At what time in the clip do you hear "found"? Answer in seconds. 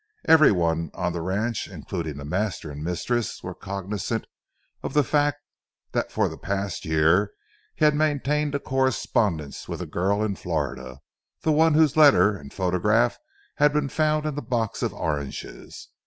13.89-14.25